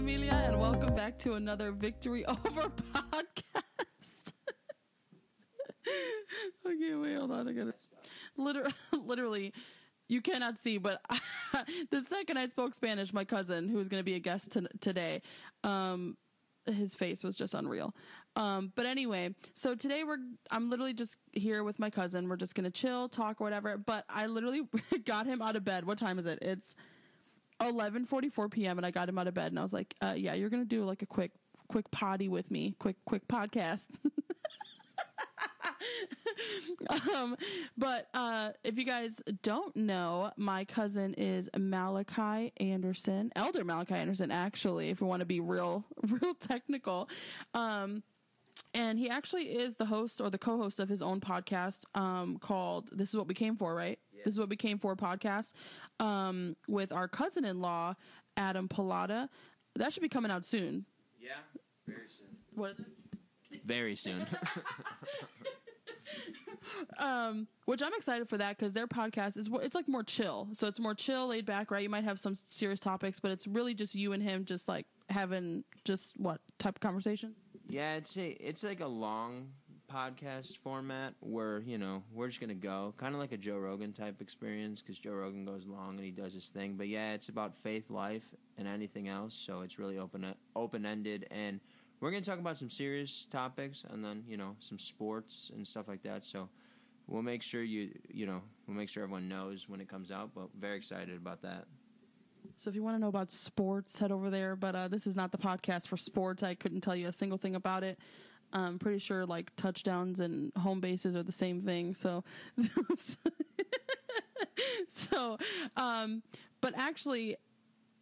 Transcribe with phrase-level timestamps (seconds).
[0.00, 4.32] Amelia, and welcome back to another Victory Over podcast.
[6.66, 7.46] okay, wait, hold on.
[7.46, 7.74] I gotta.
[8.38, 8.72] Literally,
[9.04, 9.52] literally,
[10.08, 11.02] you cannot see, but
[11.90, 14.66] the second I spoke Spanish, my cousin, who is going to be a guest t-
[14.80, 15.20] today,
[15.64, 16.16] um,
[16.64, 17.94] his face was just unreal.
[18.36, 20.16] Um, but anyway, so today we're
[20.50, 22.26] I'm literally just here with my cousin.
[22.26, 23.76] We're just gonna chill, talk, whatever.
[23.76, 24.62] But I literally
[25.04, 25.84] got him out of bed.
[25.84, 26.38] What time is it?
[26.40, 26.74] It's
[27.60, 28.78] 11:44 p.m.
[28.78, 30.64] and I got him out of bed and I was like, uh, "Yeah, you're gonna
[30.64, 31.32] do like a quick
[31.68, 33.86] quick potty with me, quick quick podcast."
[37.14, 37.36] um,
[37.76, 44.30] but uh, if you guys don't know, my cousin is Malachi Anderson, Elder Malachi Anderson,
[44.30, 47.08] actually, if we want to be real, real technical.
[47.54, 48.02] Um,
[48.74, 52.90] and he actually is the host or the co-host of his own podcast um, called
[52.92, 53.98] "This Is What We Came For." Right?
[54.12, 54.22] Yeah.
[54.24, 55.52] This is what we came for podcast
[55.98, 57.94] um, with our cousin-in-law
[58.36, 59.28] Adam Pallotta.
[59.76, 60.86] That should be coming out soon.
[61.20, 61.30] Yeah,
[61.86, 62.28] very soon.
[62.54, 63.64] What is it?
[63.64, 64.26] Very soon.
[67.64, 70.48] which I'm excited for that because their podcast is it's like more chill.
[70.52, 71.82] So it's more chill, laid back, right?
[71.82, 74.86] You might have some serious topics, but it's really just you and him, just like
[75.08, 77.38] having just what type of conversations.
[77.70, 79.48] Yeah, it's a it's like a long
[79.92, 83.92] podcast format where you know we're just gonna go kind of like a Joe Rogan
[83.92, 86.74] type experience because Joe Rogan goes long and he does his thing.
[86.76, 88.24] But yeah, it's about faith, life,
[88.58, 89.34] and anything else.
[89.34, 91.60] So it's really open open ended and.
[92.00, 95.86] We're to talk about some serious topics and then, you know, some sports and stuff
[95.86, 96.24] like that.
[96.24, 96.48] So
[97.06, 100.30] we'll make sure you, you know, we'll make sure everyone knows when it comes out,
[100.34, 101.66] but very excited about that.
[102.60, 104.54] So if you want to know about sports, head over there.
[104.54, 106.42] But uh, this is not the podcast for sports.
[106.42, 107.98] I couldn't tell you a single thing about it.
[108.52, 111.94] I'm pretty sure like touchdowns and home bases are the same thing.
[111.94, 112.22] So,
[114.90, 115.38] so,
[115.78, 116.22] um,
[116.60, 117.36] but actually,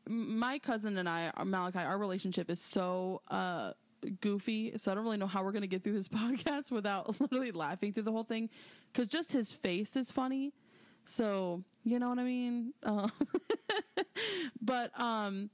[0.09, 3.75] my cousin and I, Malachi, our relationship is so uh,
[4.21, 4.73] goofy.
[4.77, 7.53] So I don't really know how we're going to get through this podcast without literally
[7.53, 8.51] laughing through the whole thing.
[8.93, 10.53] Because just his face is funny.
[11.19, 12.75] So you know what I mean.
[12.83, 13.09] Uh,
[14.61, 15.49] but um,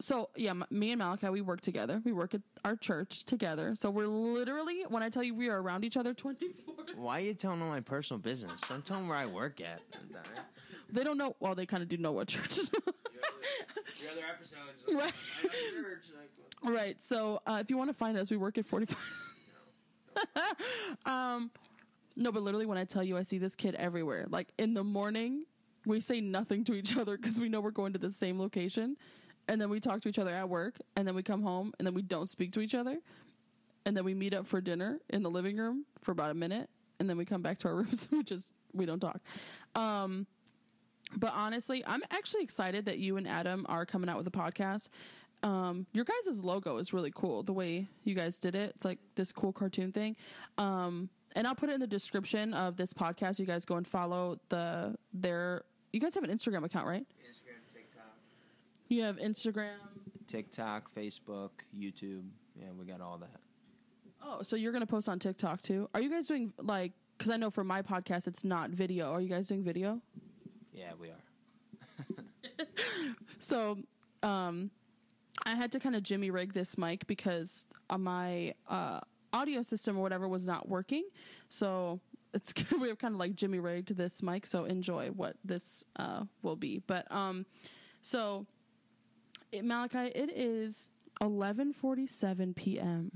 [0.00, 2.02] so yeah, m- me and Malachi we work together.
[2.04, 3.76] We work at our church together.
[3.76, 6.74] So we're literally when I tell you we are around each other twenty four.
[6.96, 8.60] Why are you telling them my personal business?
[8.68, 9.80] Don't tell them where I work at.
[10.90, 11.36] They don't know.
[11.38, 12.56] Well, they kind of do know what church.
[12.58, 12.66] Your
[14.10, 15.12] other episodes, Right.
[15.42, 17.00] Church, like, right.
[17.00, 18.98] So uh, if you want to find us, we work at forty five.
[21.06, 21.50] um,
[22.16, 24.26] no, but literally when I tell you, I see this kid everywhere.
[24.28, 25.44] Like in the morning,
[25.86, 28.96] we say nothing to each other because we know we're going to the same location,
[29.48, 31.86] and then we talk to each other at work, and then we come home, and
[31.86, 32.98] then we don't speak to each other,
[33.84, 36.70] and then we meet up for dinner in the living room for about a minute,
[36.98, 38.08] and then we come back to our rooms.
[38.10, 39.20] We just we don't talk.
[39.74, 40.26] Um,
[41.16, 44.88] but honestly, I'm actually excited that you and Adam are coming out with a podcast.
[45.42, 47.42] Um, your guys' logo is really cool.
[47.42, 50.16] The way you guys did it, it's like this cool cartoon thing.
[50.56, 53.38] Um, and I'll put it in the description of this podcast.
[53.38, 55.62] You guys go and follow the their.
[55.92, 57.06] You guys have an Instagram account, right?
[57.22, 58.04] Instagram, TikTok,
[58.88, 59.76] You have Instagram.
[60.26, 62.24] TikTok, Facebook, YouTube.
[62.58, 63.40] Yeah, we got all that.
[64.22, 65.88] Oh, so you're gonna post on TikTok too?
[65.94, 66.92] Are you guys doing like?
[67.16, 69.12] Because I know for my podcast, it's not video.
[69.12, 70.00] Are you guys doing video?
[70.72, 71.14] Yeah, we are.
[73.38, 73.78] So,
[74.22, 74.70] um,
[75.44, 79.00] I had to kind of jimmy rig this mic because my uh,
[79.34, 81.04] audio system or whatever was not working.
[81.50, 82.00] So
[82.32, 84.46] it's we have kind of like jimmy rigged this mic.
[84.46, 86.82] So enjoy what this uh, will be.
[86.86, 87.44] But um,
[88.00, 88.46] so
[89.52, 90.88] it, Malachi, it is
[91.20, 93.10] eleven forty seven p.m.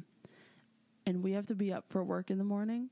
[1.07, 2.91] and we have to be up for work in the morning.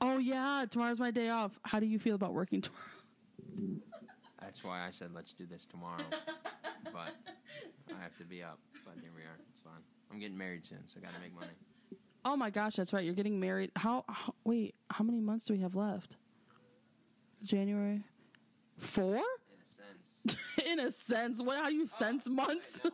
[0.00, 1.52] Oh yeah, tomorrow's my day off.
[1.62, 2.82] How do you feel about working tomorrow?
[4.40, 6.04] That's why I said let's do this tomorrow.
[6.92, 7.14] but
[7.96, 8.58] I have to be up.
[8.84, 9.38] But here we are.
[9.50, 9.82] It's fine.
[10.10, 11.52] I'm getting married soon, so I got to make money.
[12.28, 13.04] Oh my gosh, that's right.
[13.04, 13.70] You're getting married.
[13.76, 14.34] How, how?
[14.42, 16.16] Wait, how many months do we have left?
[17.44, 18.02] January.
[18.78, 19.14] Four?
[19.14, 19.20] In
[19.62, 19.68] a
[20.34, 20.58] sense.
[20.66, 21.40] In a sense.
[21.40, 21.56] What?
[21.58, 22.82] How do you sense months?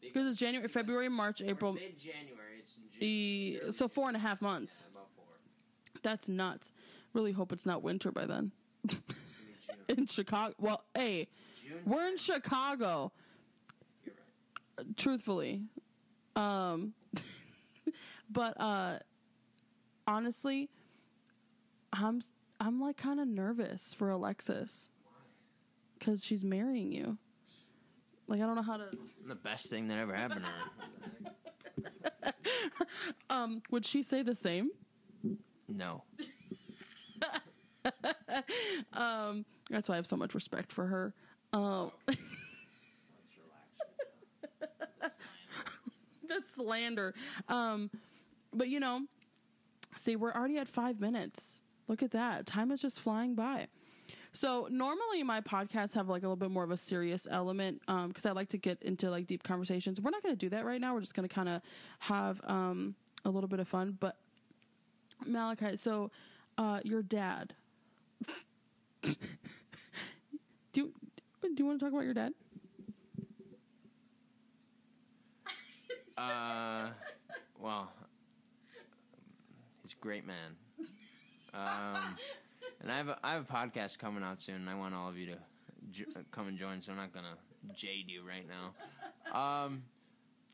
[0.00, 1.72] Because it's January, February, March, April.
[1.72, 2.58] Mid January.
[2.58, 4.84] It's in E- so four and a half months.
[4.92, 5.24] about four.
[6.02, 6.72] That's nuts.
[7.14, 8.52] Really hope it's not winter by then.
[9.88, 10.54] in Chicago.
[10.58, 11.28] Well, hey,
[11.60, 11.78] June.
[11.86, 13.12] we're in Chicago.
[14.96, 15.62] Truthfully.
[16.36, 16.94] Um
[18.30, 18.98] but uh
[20.06, 20.68] honestly
[21.92, 22.20] i'm
[22.60, 24.90] i'm like kind of nervous for alexis.
[25.98, 27.18] Because she's marrying you.
[28.26, 28.86] Like i don't know how to
[29.26, 30.50] The best thing that ever happened to
[32.24, 32.32] her.
[33.30, 34.70] um would she say the same?
[35.68, 36.02] No.
[39.70, 41.14] that's why i have so much respect for her.
[41.52, 41.92] Um
[46.42, 47.14] slander.
[47.48, 47.90] Um,
[48.52, 49.02] but you know,
[49.96, 51.60] see, we're already at five minutes.
[51.88, 52.46] Look at that.
[52.46, 53.68] Time is just flying by.
[54.32, 58.26] So normally my podcasts have like a little bit more of a serious element because
[58.26, 60.00] um, I like to get into like deep conversations.
[60.00, 60.92] We're not going to do that right now.
[60.92, 61.62] We're just going to kind of
[62.00, 63.96] have um, a little bit of fun.
[64.00, 64.16] But
[65.24, 66.10] Malachi, so
[66.58, 67.54] uh, your dad.
[69.02, 69.14] do
[70.72, 70.92] you
[71.42, 72.32] do you want to talk about your dad?
[76.16, 76.88] Uh,
[77.60, 77.90] well,
[79.82, 80.56] he's a great man.
[81.52, 82.16] Um,
[82.80, 85.08] and I have a, I have a podcast coming out soon, and I want all
[85.08, 85.38] of you to
[85.90, 86.80] jo- come and join.
[86.80, 87.36] So I'm not gonna
[87.74, 89.38] jade you right now.
[89.38, 89.84] Um,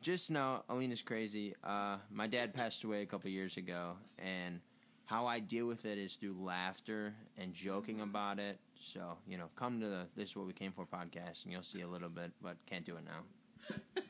[0.00, 1.54] just know Alina's crazy.
[1.64, 4.60] Uh, my dad passed away a couple years ago, and
[5.04, 8.10] how I deal with it is through laughter and joking mm-hmm.
[8.10, 8.58] about it.
[8.78, 11.62] So you know, come to the "This Is What We Came For" podcast, and you'll
[11.62, 14.00] see a little bit, but can't do it now.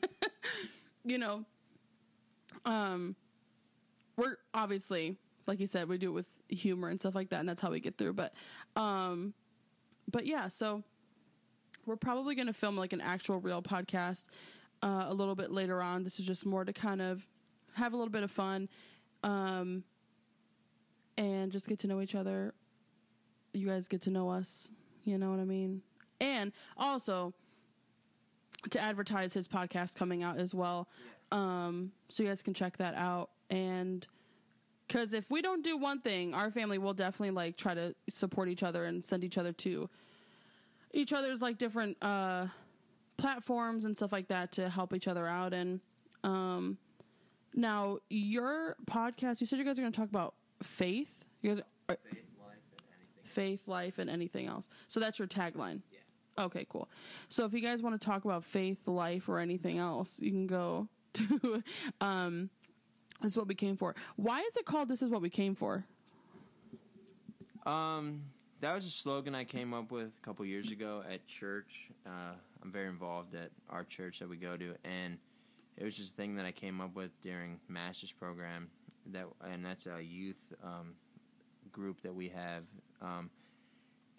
[1.03, 1.45] you know,
[2.65, 3.15] um,
[4.17, 5.17] we're obviously,
[5.47, 7.71] like you said, we do it with humor and stuff like that, and that's how
[7.71, 8.13] we get through.
[8.13, 8.33] But,
[8.75, 9.33] um,
[10.09, 10.83] but yeah, so
[11.85, 14.25] we're probably going to film like an actual real podcast
[14.83, 16.03] uh, a little bit later on.
[16.03, 17.25] This is just more to kind of
[17.73, 18.69] have a little bit of fun,
[19.23, 19.83] um,
[21.17, 22.53] and just get to know each other.
[23.53, 24.71] You guys get to know us.
[25.03, 25.81] You know what I mean?
[26.19, 27.33] And also
[28.69, 30.87] to advertise his podcast coming out as well.
[31.31, 33.29] Um, so you guys can check that out.
[33.49, 34.05] And
[34.87, 38.49] because if we don't do one thing, our family will definitely like try to support
[38.49, 39.89] each other and send each other to
[40.93, 42.47] each other's like different uh,
[43.17, 45.53] platforms and stuff like that to help each other out.
[45.53, 45.79] And
[46.23, 46.77] um,
[47.53, 51.23] now your podcast, you said you guys are going to talk about faith.
[51.41, 53.23] You guys are, faith, life, and anything.
[53.23, 54.69] Faith, life, and anything else.
[54.87, 55.81] So that's your tagline.
[56.37, 56.87] Okay, cool.
[57.29, 60.47] So if you guys want to talk about faith, life, or anything else, you can
[60.47, 61.63] go to
[61.99, 62.49] um,
[63.21, 63.95] this is what we came for.
[64.15, 65.85] Why is it called This is what we came for?
[67.65, 68.23] Um,
[68.61, 71.89] that was a slogan I came up with a couple years ago at church.
[72.05, 72.33] Uh,
[72.63, 75.17] I'm very involved at our church that we go to, and
[75.77, 78.69] it was just a thing that I came up with during master's program.
[79.07, 80.93] That and that's a youth um,
[81.71, 82.63] group that we have.
[83.01, 83.29] Um,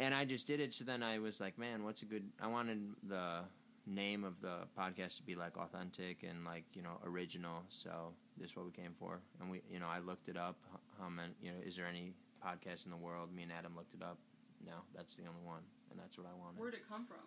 [0.01, 0.73] and I just did it.
[0.73, 2.25] So then I was like, man, what's a good?
[2.41, 3.41] I wanted the
[3.87, 7.63] name of the podcast to be like authentic and like you know original.
[7.69, 10.57] So this is what we came for, and we you know I looked it up.
[11.01, 12.13] How many you know is there any
[12.45, 13.35] podcast in the world?
[13.35, 14.19] Me and Adam looked it up.
[14.65, 16.61] No, that's the only one, and that's what I wanted.
[16.61, 17.25] Where'd it come from?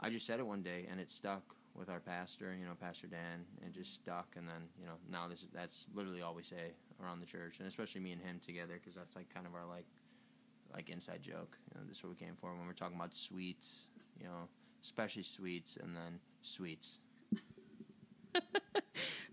[0.00, 1.42] I just said it one day, and it stuck
[1.74, 4.28] with our pastor, you know, Pastor Dan, and just stuck.
[4.36, 6.72] And then you know now this that's literally all we say
[7.02, 9.66] around the church, and especially me and him together because that's like kind of our
[9.66, 9.86] like
[10.72, 11.56] like inside joke.
[11.72, 13.88] You know, this is what we came for when we're talking about sweets.
[14.18, 14.48] You know
[14.82, 17.00] especially sweets, and then sweets.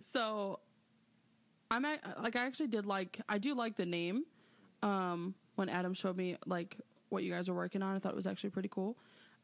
[0.01, 0.59] so,
[1.71, 4.23] I'm at, like I actually did like I do like the name.
[4.83, 6.77] Um, when Adam showed me like
[7.09, 8.97] what you guys are working on, I thought it was actually pretty cool.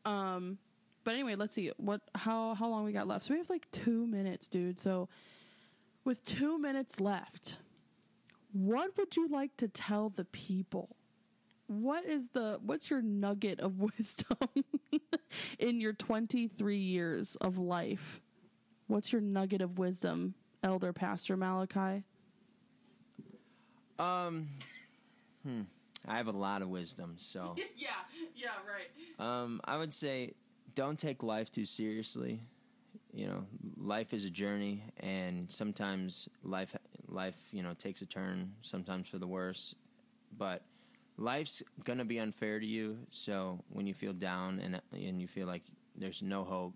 [0.05, 0.57] Um,
[1.03, 3.25] but anyway, let's see what how how long we got left.
[3.25, 4.79] So we have like two minutes, dude.
[4.79, 5.09] So
[6.03, 7.57] with two minutes left,
[8.51, 10.95] what would you like to tell the people?
[11.71, 14.37] What is the what's your nugget of wisdom
[15.57, 18.21] in your 23 years of life?
[18.87, 22.03] What's your nugget of wisdom, Elder Pastor Malachi?
[23.97, 24.49] Um,
[25.43, 25.61] hmm.
[26.07, 27.89] I have a lot of wisdom, so yeah,
[28.35, 29.43] yeah, right.
[29.43, 30.33] Um, I would say
[30.75, 32.41] don't take life too seriously.
[33.13, 33.45] You know,
[33.77, 36.75] life is a journey, and sometimes life
[37.07, 39.73] life you know takes a turn, sometimes for the worse.
[40.37, 40.63] But
[41.17, 42.97] life's gonna be unfair to you.
[43.11, 45.63] So when you feel down and and you feel like
[45.95, 46.73] there's no hope,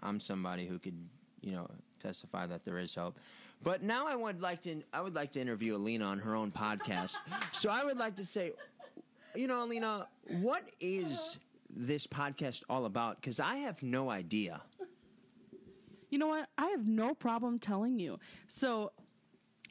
[0.00, 0.98] I'm somebody who could
[1.40, 3.18] you know testify that there is hope.
[3.62, 6.52] But now I would like to I would like to interview Alina on her own
[6.52, 7.16] podcast.
[7.52, 8.52] so I would like to say,
[9.34, 10.08] you know, Alina,
[10.40, 11.38] what is
[11.70, 13.20] this podcast all about?
[13.20, 14.62] Because I have no idea.
[16.10, 16.48] You know what?
[16.56, 18.18] I have no problem telling you.
[18.46, 18.92] So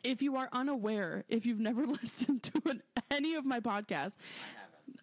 [0.08, 4.16] if you are unaware, if you've never listened to an, any of my podcasts,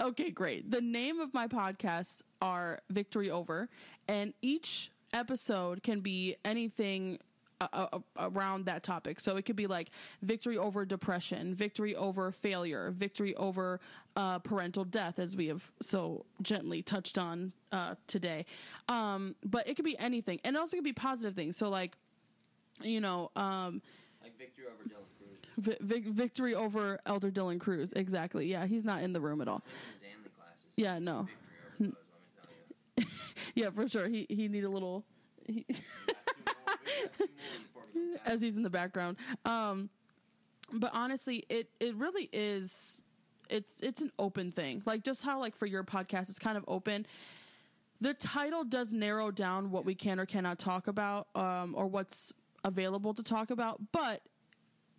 [0.01, 0.71] okay, great.
[0.71, 3.69] The name of my podcasts are Victory Over,
[4.09, 7.19] and each episode can be anything
[7.61, 9.21] uh, uh, around that topic.
[9.21, 9.91] So it could be like
[10.23, 13.81] victory over depression, victory over failure, victory over
[14.17, 18.47] uh, parental death, as we have so gently touched on uh, today.
[18.89, 21.59] Um, but it could be anything, and it also could be positive things.
[21.59, 21.93] So like,
[22.81, 23.31] you know.
[23.37, 23.83] Um,
[24.38, 25.79] like victory over Dylan Cruz.
[25.81, 27.93] Vi- victory over Elder Dylan Cruz.
[27.95, 28.47] Exactly.
[28.47, 29.62] Yeah, he's not in the room at all.
[30.76, 31.29] Yeah, no.
[31.79, 33.07] Those,
[33.55, 34.09] yeah, for sure.
[34.09, 35.05] He he need a little.
[35.47, 35.64] He
[38.26, 39.17] as he's in the background.
[39.45, 39.91] Um,
[40.73, 43.03] but honestly, it it really is.
[43.50, 46.64] It's it's an open thing, like just how like for your podcast, it's kind of
[46.67, 47.07] open.
[48.00, 52.33] The title does narrow down what we can or cannot talk about, um, or what's
[52.64, 54.23] available to talk about, but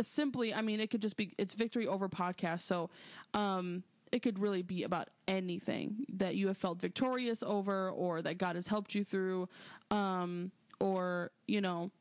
[0.01, 2.61] simply, I mean, it could just be it's victory over podcast.
[2.61, 2.89] So,
[3.33, 8.37] um, it could really be about anything that you have felt victorious over, or that
[8.37, 9.49] God has helped you through,
[9.91, 11.91] um, or you know,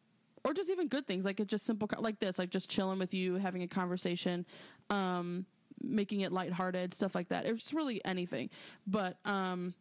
[0.44, 3.14] or just even good things like it's just simple like this, like just chilling with
[3.14, 4.44] you, having a conversation,
[4.90, 5.46] um,
[5.82, 7.46] making it lighthearted, stuff like that.
[7.46, 8.50] It's really anything,
[8.86, 9.74] but um,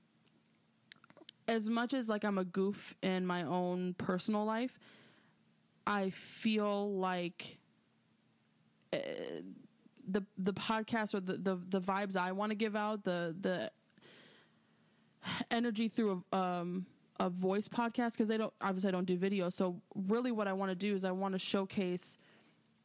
[1.47, 4.79] as much as like I'm a goof in my own personal life,
[5.85, 7.57] I feel like
[8.91, 8.97] uh,
[10.07, 13.71] the the podcast or the the, the vibes I want to give out, the the
[15.51, 16.85] energy through a um
[17.19, 19.49] a voice podcast because they don't obviously I don't do video.
[19.49, 22.17] So really, what I want to do is I want to showcase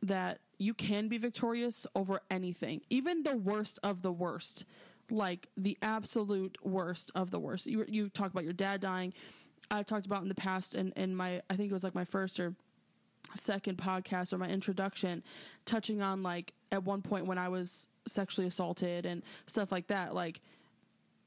[0.03, 4.65] that you can be victorious over anything, even the worst of the worst,
[5.11, 7.67] like the absolute worst of the worst.
[7.67, 9.13] You you talk about your dad dying.
[9.71, 11.95] I've talked about in the past, and in, in my I think it was like
[11.95, 12.55] my first or
[13.35, 15.23] second podcast or my introduction,
[15.65, 20.15] touching on like at one point when I was sexually assaulted and stuff like that.
[20.15, 20.41] Like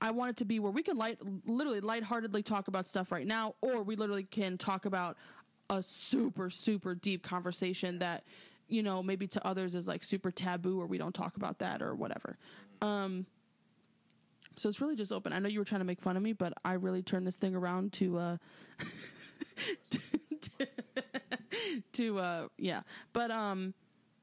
[0.01, 3.27] I want it to be where we can light, literally lightheartedly talk about stuff right
[3.27, 5.15] now, or we literally can talk about
[5.69, 8.23] a super, super deep conversation that,
[8.67, 11.81] you know, maybe to others is like super taboo or we don't talk about that
[11.81, 12.37] or whatever.
[12.81, 13.27] Um,
[14.57, 15.33] so it's really just open.
[15.33, 17.37] I know you were trying to make fun of me, but I really turned this
[17.37, 18.37] thing around to, uh,
[19.91, 19.99] to,
[21.93, 22.81] to, uh, yeah.
[23.13, 23.73] But, um,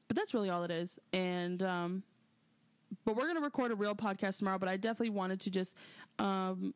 [0.07, 0.99] but that's really all it is.
[1.13, 2.03] And, um,
[3.05, 4.57] but we're to record a real podcast tomorrow.
[4.57, 5.75] But I definitely wanted to just
[6.17, 6.73] um,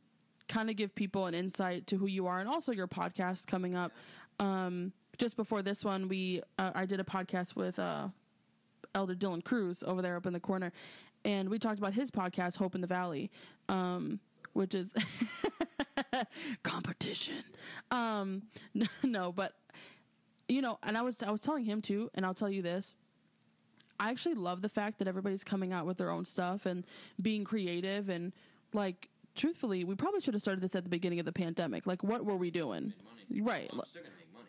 [0.48, 3.76] kind of give people an insight to who you are and also your podcast coming
[3.76, 3.92] up.
[4.40, 8.08] Um, just before this one, we uh, I did a podcast with uh,
[8.96, 10.72] Elder Dylan Cruz over there up in the corner,
[11.24, 13.30] and we talked about his podcast, Hope in the Valley,
[13.70, 14.20] um,
[14.54, 14.94] which is
[16.64, 17.44] competition.
[17.92, 18.44] Um,
[19.04, 19.54] no, but
[20.48, 22.94] you know, and I was I was telling him too, and I'll tell you this
[24.00, 26.86] I actually love the fact that everybody's coming out with their own stuff and
[27.22, 28.34] being creative and
[28.74, 31.88] like truthfully, we probably should have started this at the beginning of the pandemic.
[31.88, 32.94] Like what were we doing?
[33.30, 33.72] Right.
[33.72, 33.88] Well,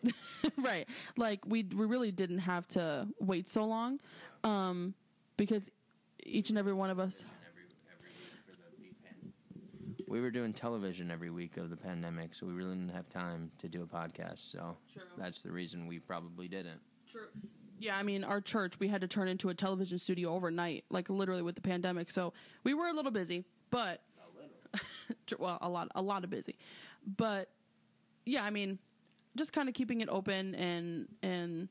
[0.57, 0.87] right.
[1.17, 3.99] Like we we really didn't have to wait so long.
[4.43, 4.93] Um
[5.37, 5.69] because
[6.23, 7.23] each and every one of us
[10.15, 13.51] we were doing television every week of the pandemic, so we really didn't have time
[13.57, 14.49] to do a podcast.
[14.49, 15.01] So True.
[15.17, 16.79] that's the reason we probably didn't.
[17.11, 17.27] True.
[17.79, 21.09] Yeah, I mean, our church, we had to turn into a television studio overnight, like
[21.09, 22.09] literally with the pandemic.
[22.11, 22.31] So
[22.63, 24.03] we were a little busy, but
[25.37, 26.55] well, a lot, a lot of busy.
[27.05, 27.49] But
[28.25, 28.79] yeah, I mean,
[29.35, 31.67] just kind of keeping it open and and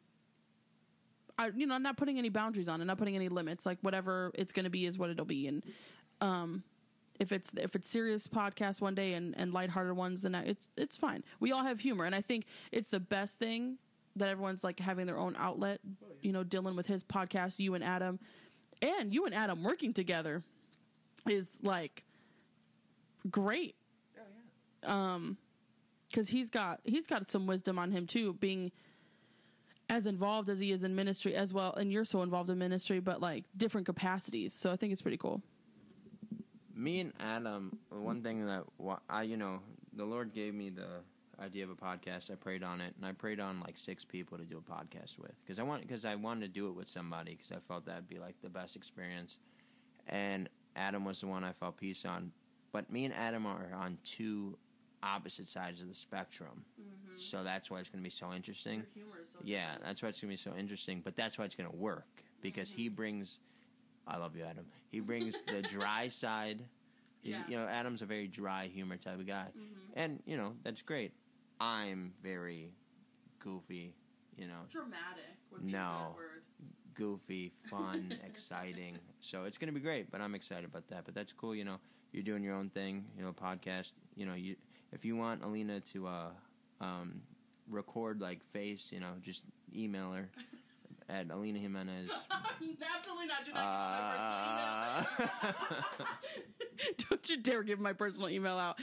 [1.38, 3.64] I, you know, not putting any boundaries on it, not putting any limits.
[3.64, 5.64] Like whatever it's going to be is what it'll be, and
[6.20, 6.62] um,
[7.20, 10.96] if it's if it's serious podcast one day and and lighthearted ones, then it's it's
[10.96, 11.22] fine.
[11.40, 13.78] We all have humor, and I think it's the best thing
[14.16, 15.80] that everyone's like having their own outlet.
[16.22, 18.18] You know, Dylan with his podcast, you and Adam,
[18.82, 20.42] and you and Adam working together
[21.28, 22.04] is like
[23.30, 23.76] great.
[24.18, 24.22] Oh
[24.82, 25.14] yeah.
[25.14, 25.38] Um,
[26.08, 28.70] because he's got he's got some wisdom on him too, being
[29.88, 33.00] as involved as he is in ministry as well, and you're so involved in ministry,
[33.00, 34.52] but like different capacities.
[34.52, 35.42] So I think it's pretty cool.
[36.74, 38.64] Me and Adam, one thing that
[39.08, 39.60] I, you know,
[39.92, 41.02] the Lord gave me the
[41.40, 42.30] idea of a podcast.
[42.30, 45.18] I prayed on it, and I prayed on like six people to do a podcast
[45.18, 47.86] with because I want because I wanted to do it with somebody because I felt
[47.86, 49.38] that'd be like the best experience.
[50.08, 52.32] And Adam was the one I felt peace on,
[52.72, 54.58] but me and Adam are on two
[55.02, 57.18] opposite sides of the spectrum, mm-hmm.
[57.18, 58.82] so that's why it's going to be so interesting.
[59.32, 61.00] So yeah, that's why it's going to be so interesting.
[61.04, 62.80] But that's why it's going to work because mm-hmm.
[62.80, 63.40] he brings.
[64.06, 64.66] I love you, Adam.
[64.90, 66.60] He brings the dry side.
[67.22, 67.42] Yeah.
[67.48, 69.98] You know, Adam's a very dry humor type of guy, mm-hmm.
[69.98, 71.12] and you know that's great.
[71.58, 72.72] I'm very
[73.38, 73.94] goofy,
[74.36, 74.60] you know.
[74.68, 76.16] Dramatic no,
[76.94, 78.98] Goofy, fun, exciting.
[79.20, 81.04] So it's going to be great, but I'm excited about that.
[81.04, 81.76] But that's cool, you know.
[82.12, 83.92] You're doing your own thing, you know, podcast.
[84.14, 84.56] You know, you
[84.92, 86.28] if you want Alina to uh,
[86.80, 87.22] um,
[87.68, 89.44] record like face, you know, just
[89.74, 90.28] email her
[91.08, 92.10] at Alina Jimenez.
[92.96, 93.44] Absolutely not.
[93.44, 95.36] Do not give my personal email.
[95.42, 95.52] Uh,
[97.08, 98.78] Don't you dare give my personal email out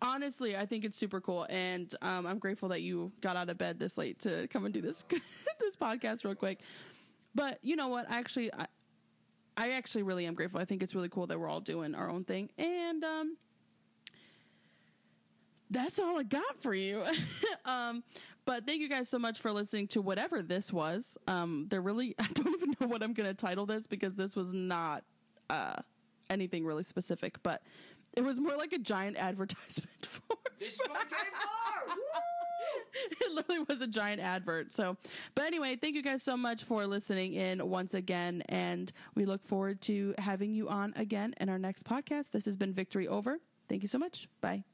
[0.00, 3.58] honestly, I think it's super cool, and um, I'm grateful that you got out of
[3.58, 5.04] bed this late to come and do this
[5.60, 6.60] this podcast real quick.
[7.34, 8.10] But you know what?
[8.10, 8.66] I actually, I,
[9.56, 10.60] I actually really am grateful.
[10.60, 13.36] I think it's really cool that we're all doing our own thing, and um,
[15.70, 17.02] that's all I got for you.
[17.64, 18.02] um,
[18.46, 21.18] But thank you guys so much for listening to whatever this was.
[21.26, 24.34] Um, they're really, I don't even know what I'm going to title this because this
[24.36, 25.04] was not
[25.50, 25.74] uh,
[26.30, 27.62] anything really specific, but
[28.14, 30.36] it was more like a giant advertisement for.
[30.58, 31.96] This is what came for.
[33.20, 34.72] it literally was a giant advert.
[34.72, 34.96] So,
[35.34, 38.42] but anyway, thank you guys so much for listening in once again.
[38.48, 42.30] And we look forward to having you on again in our next podcast.
[42.30, 43.38] This has been Victory Over.
[43.68, 44.28] Thank you so much.
[44.40, 44.64] Bye.